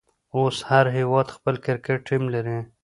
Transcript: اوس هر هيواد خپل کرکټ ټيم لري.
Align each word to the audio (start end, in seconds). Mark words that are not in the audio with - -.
اوس 0.35 0.57
هر 0.69 0.85
هيواد 0.97 1.27
خپل 1.35 1.55
کرکټ 1.65 1.99
ټيم 2.07 2.23
لري. 2.33 2.57